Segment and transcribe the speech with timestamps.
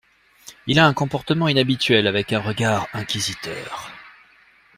[0.65, 3.91] Il a un comportement inhabituel avec un regard inquisiteur.